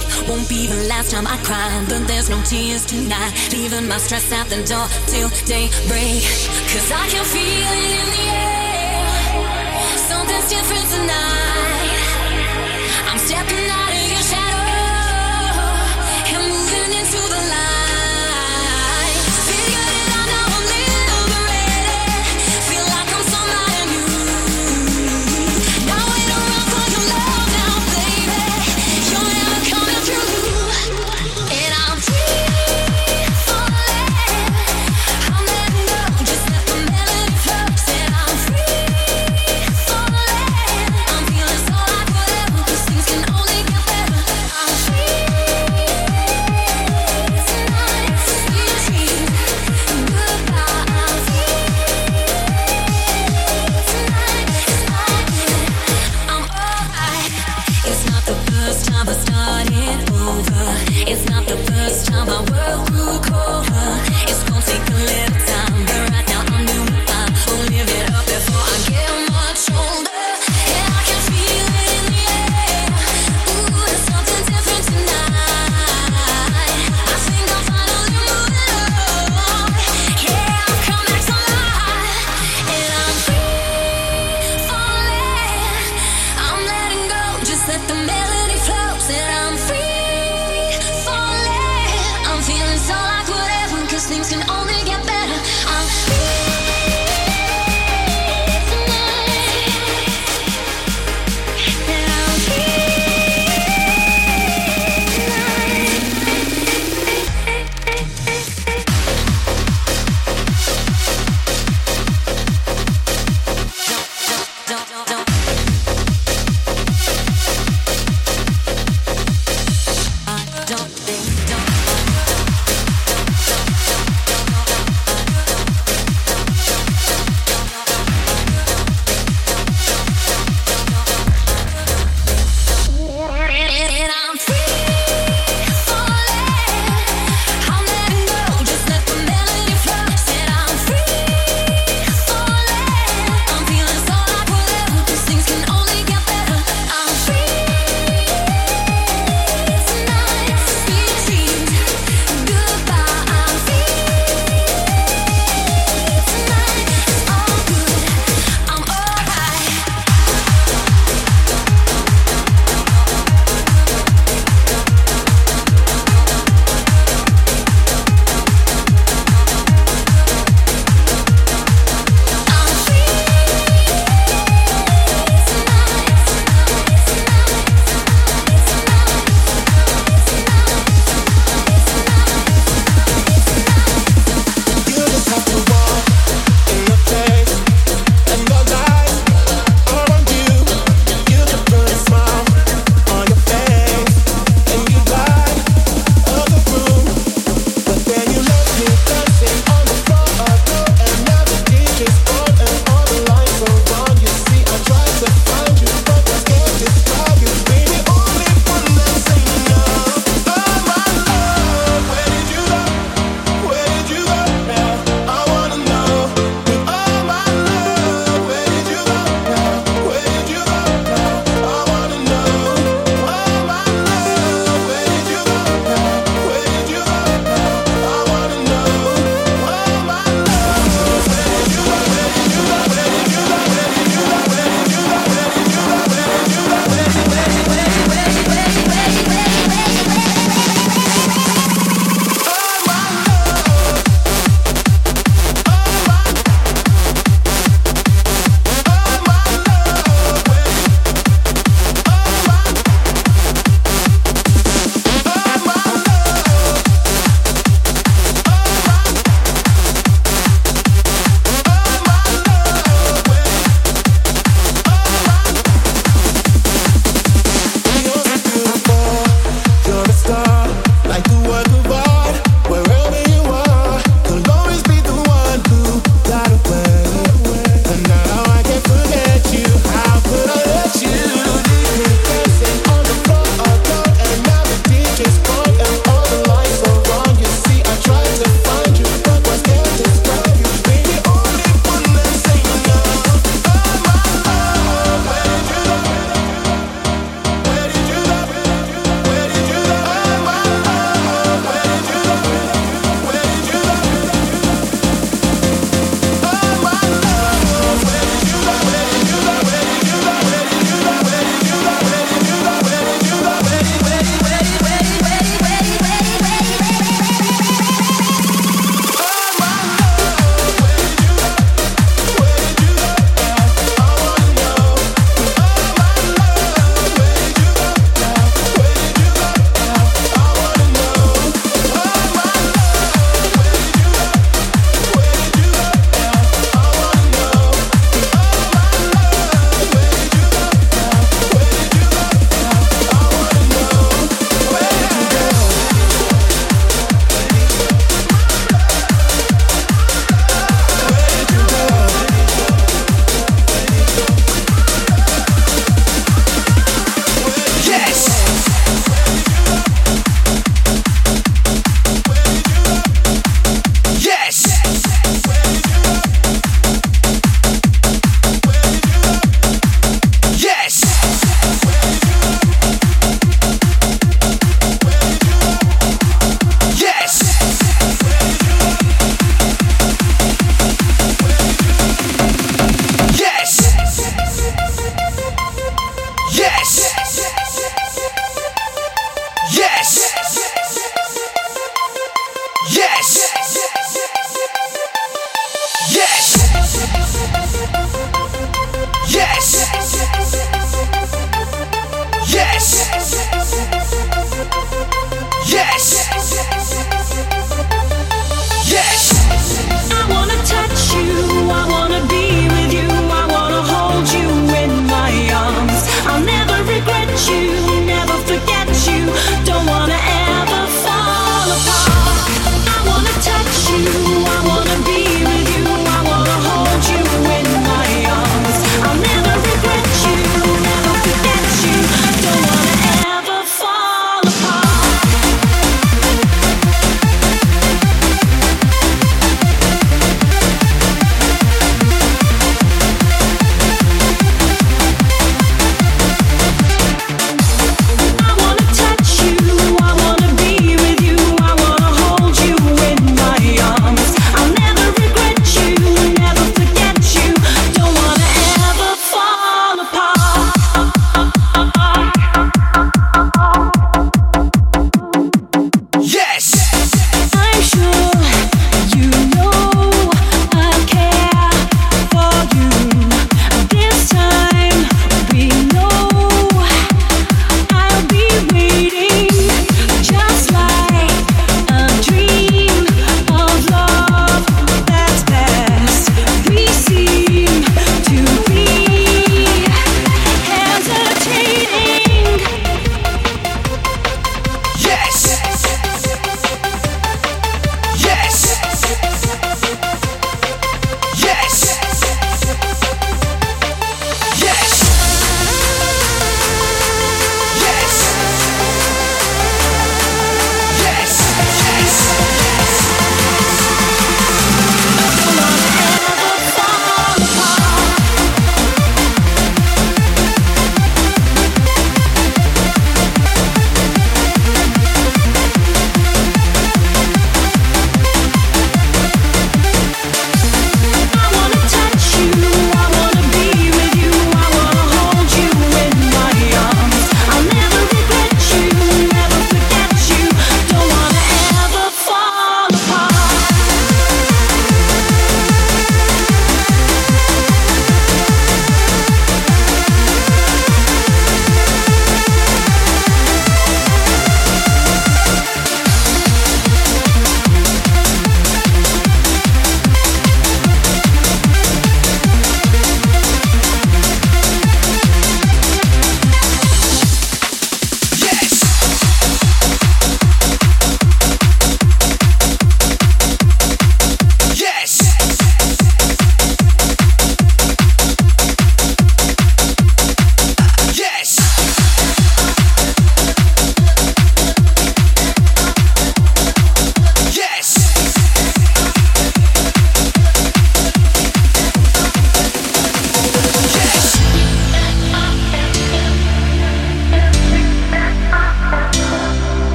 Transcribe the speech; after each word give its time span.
sleep. 0.00 0.28
Won't 0.28 0.48
be 0.48 0.66
the 0.66 0.88
last 0.88 1.10
time 1.10 1.26
I 1.26 1.36
cry, 1.38 1.84
but 1.88 2.06
there's 2.06 2.28
no 2.30 2.40
tears 2.42 2.84
tonight. 2.84 3.32
Leaving 3.52 3.88
my 3.88 3.98
stress 3.98 4.30
at 4.32 4.48
the 4.48 4.56
door 4.64 4.86
till 5.06 5.28
daybreak. 5.46 6.22
Cause 6.72 6.90
I 6.92 7.08
can 7.08 7.24
feel 7.24 7.72
it 7.72 8.00
in 8.00 8.06
the 8.14 8.26
air. 8.30 9.98
Something's 10.08 10.48
different 10.48 10.88
tonight. 10.90 11.47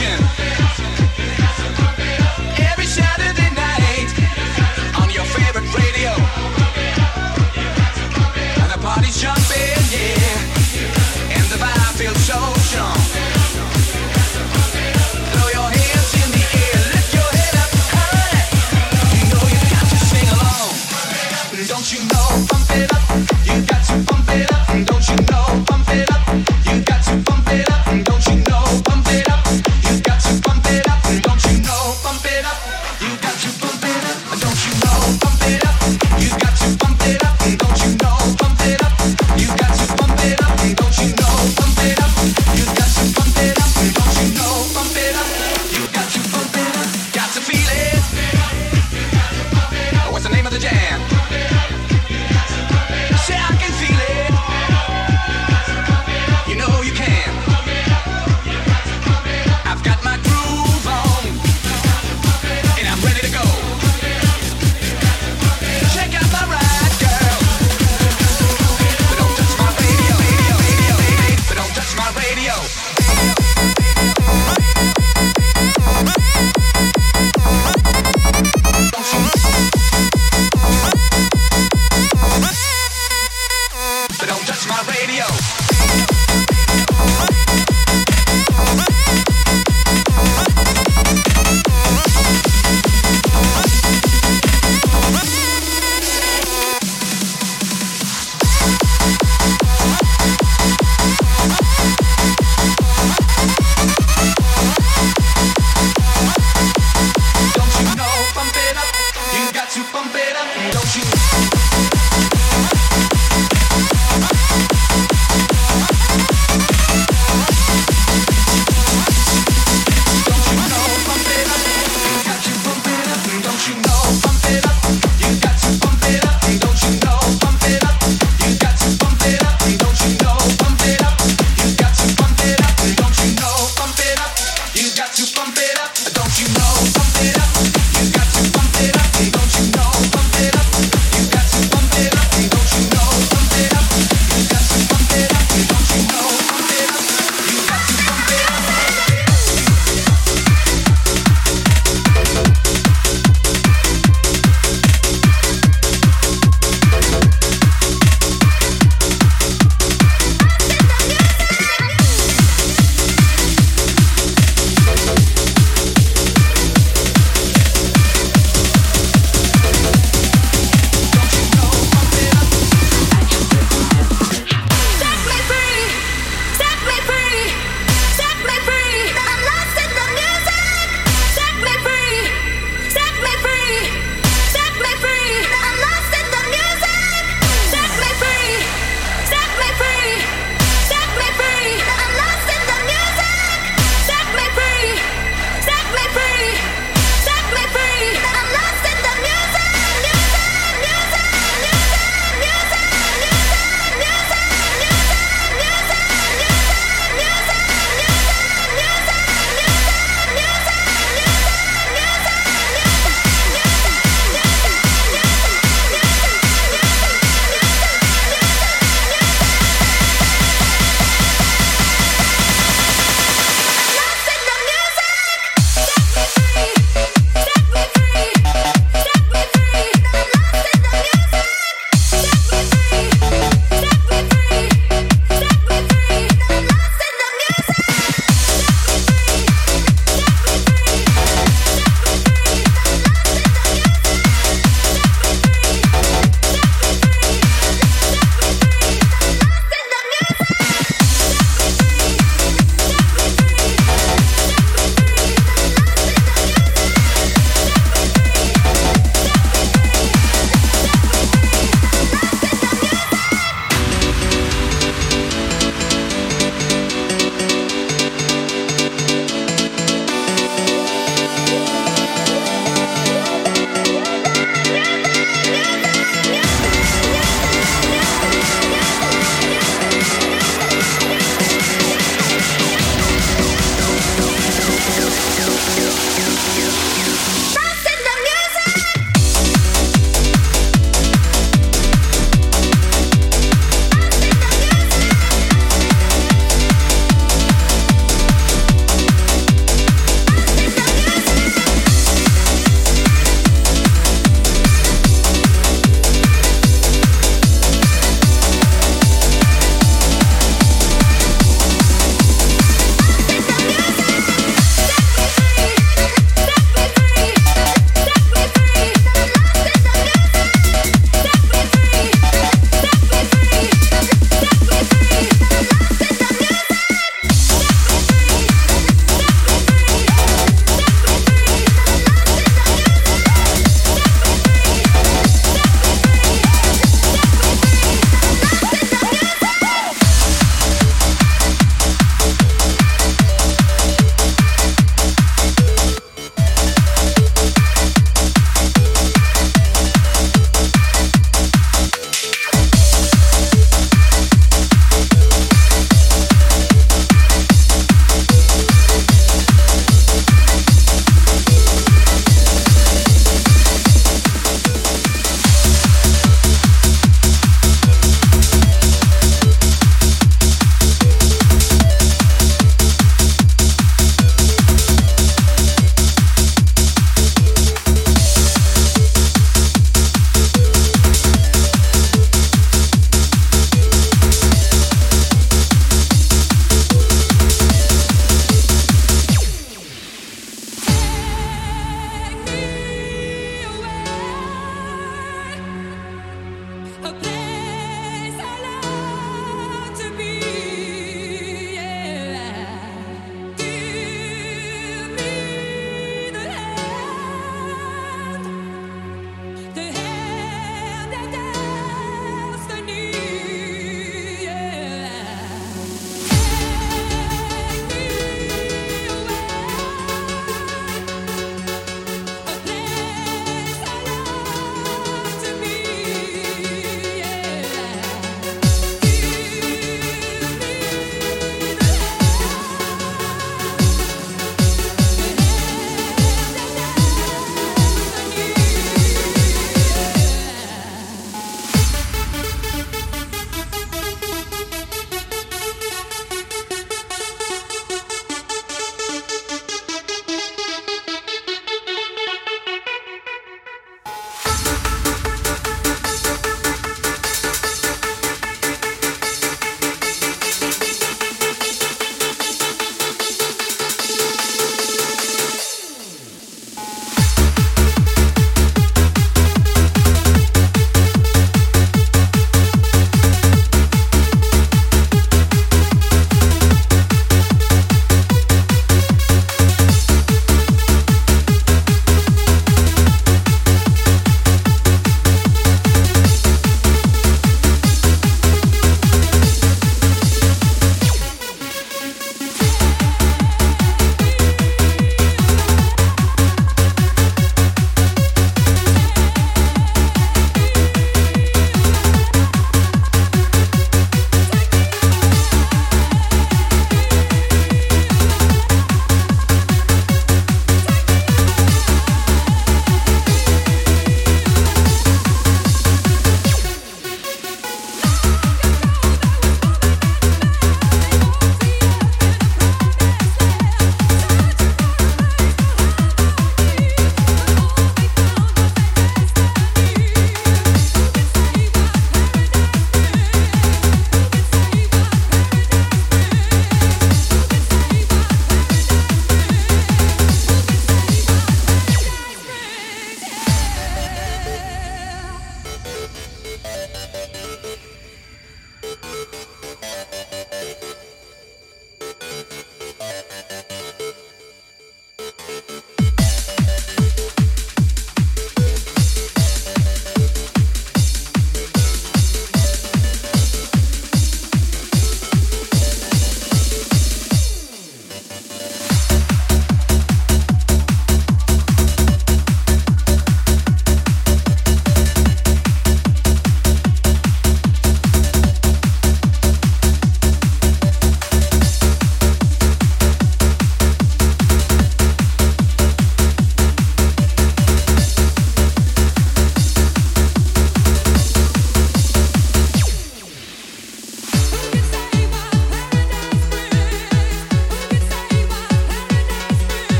Action. 0.00 0.37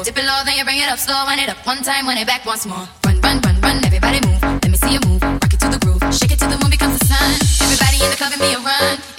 goes. 0.00 0.06
Dip 0.06 0.18
it 0.18 0.26
low, 0.26 0.42
then 0.44 0.56
you 0.56 0.64
bring 0.64 0.78
it 0.78 0.88
up 0.88 0.98
slow. 0.98 1.24
Run 1.24 1.38
it 1.38 1.48
up 1.48 1.64
one 1.66 1.82
time, 1.82 2.06
run 2.06 2.18
it 2.18 2.26
back 2.26 2.44
once 2.46 2.66
more. 2.66 2.86
Run, 3.04 3.20
run, 3.20 3.40
run, 3.40 3.60
run. 3.60 3.84
Everybody 3.84 4.20
move. 4.26 4.42
Let 4.42 4.70
me 4.70 4.76
see 4.76 4.92
you 4.94 5.00
move. 5.06 5.22
Rock 5.22 5.52
it 5.52 5.60
to 5.60 5.68
the 5.68 5.78
groove. 5.78 6.02
Shake 6.14 6.32
it 6.32 6.38
till 6.38 6.50
the 6.50 6.58
moon 6.58 6.70
becomes 6.70 6.98
the 6.98 7.06
sun. 7.06 7.30
Everybody 7.64 8.04
in 8.04 8.10
the 8.10 8.16
club 8.16 8.32
give 8.32 8.40
me 8.40 8.54
a 8.54 8.58
run. 8.58 9.09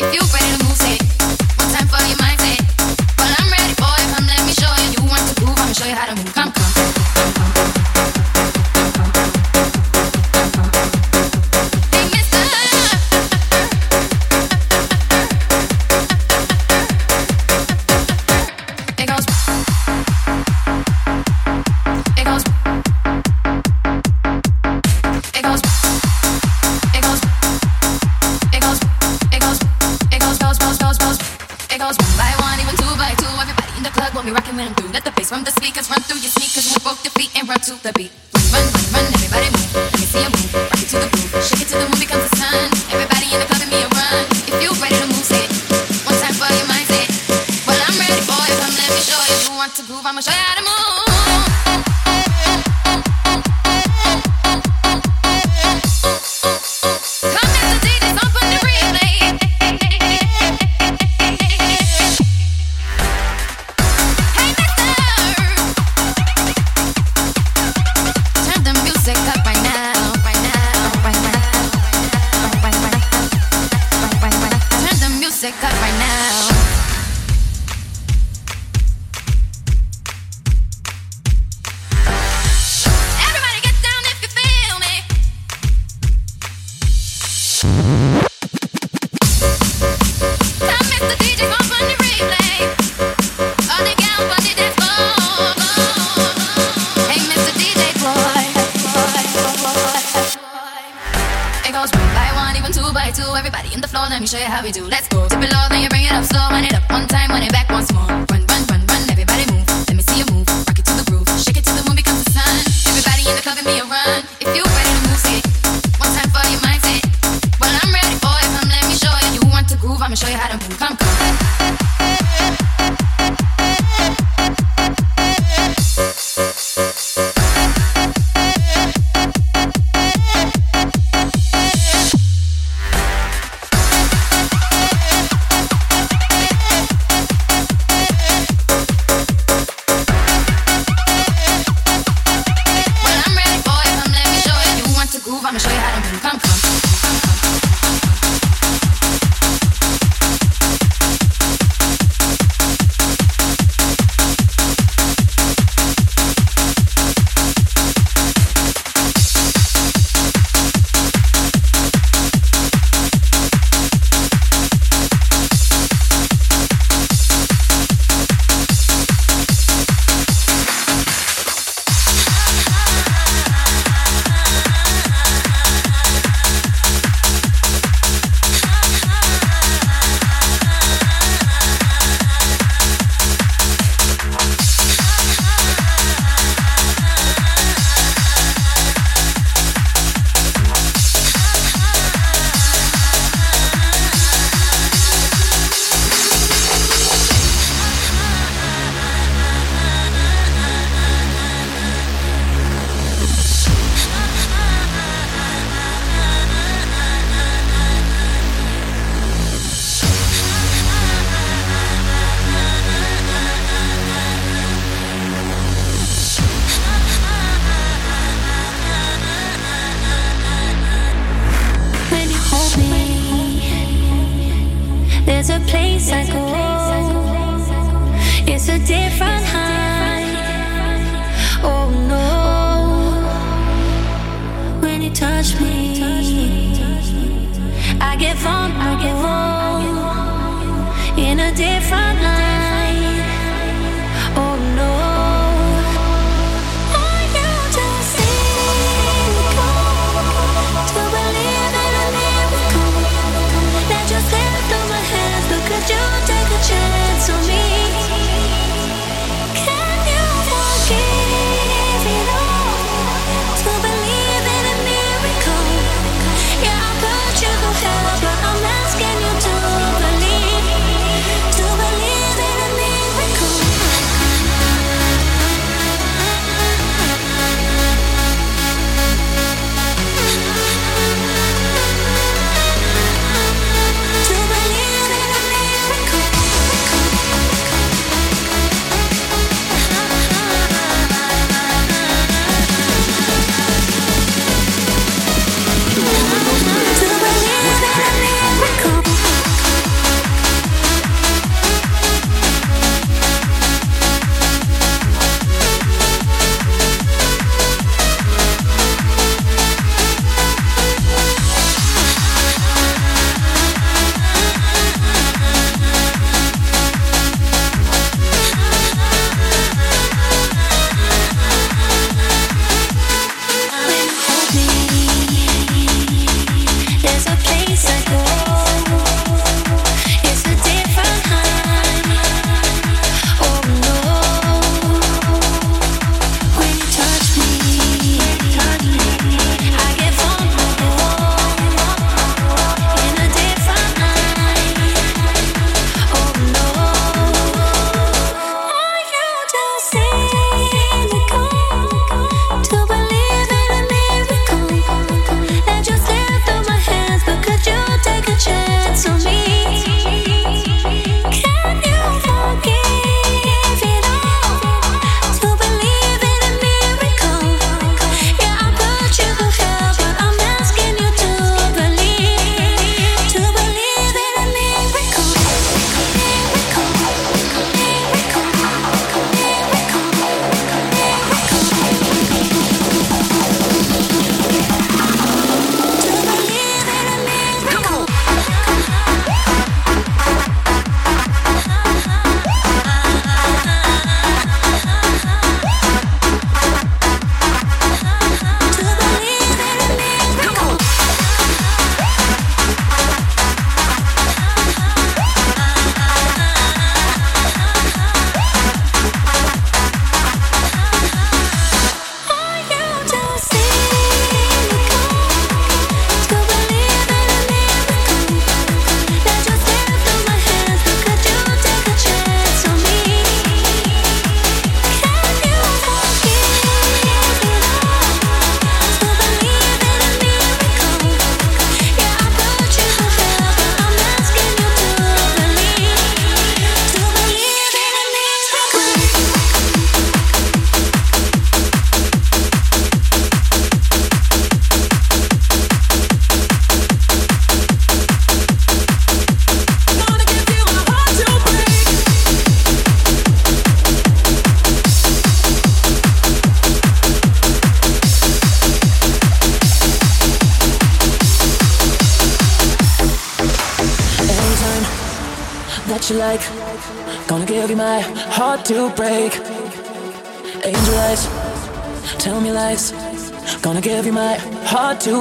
move, 145.42 145.50
I'ma 145.50 145.60
show 145.60 145.70
you 145.70 145.76
how 145.76 146.02
to 146.02 146.12
move. 146.12 146.22
Come, 146.22 146.40
come. 146.40 146.61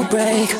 Break. 0.08 0.59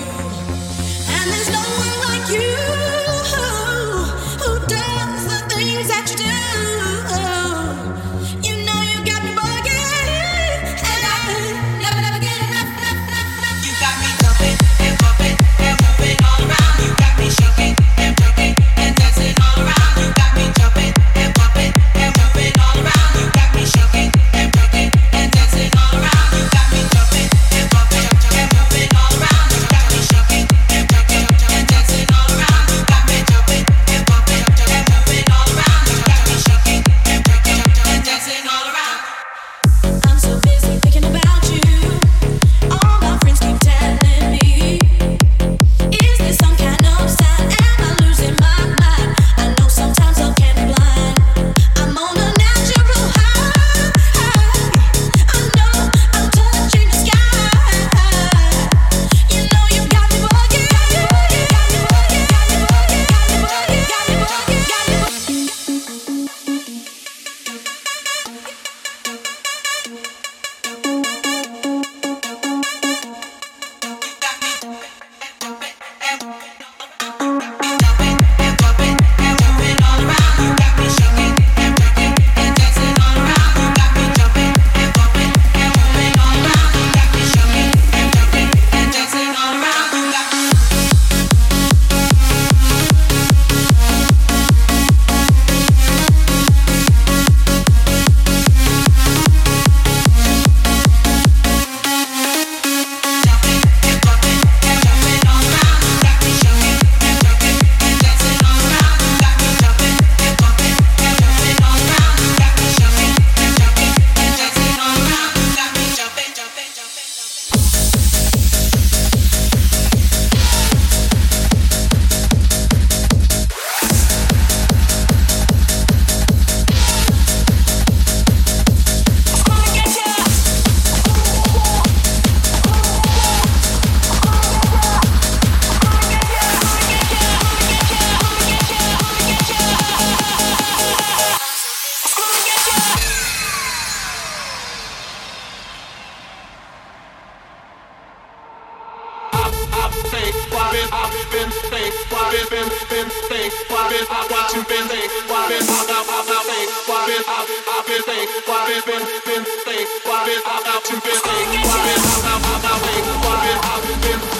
been 164.01 164.30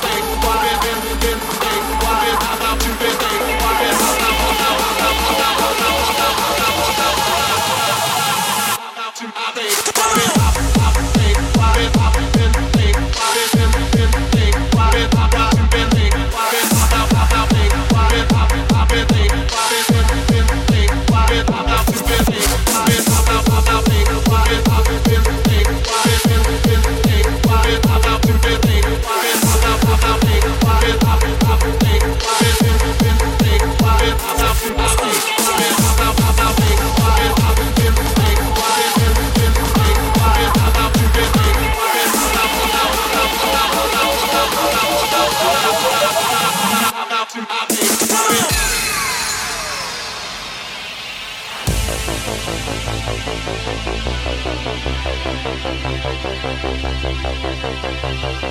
Thank 58.13 58.41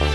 you. 0.00 0.09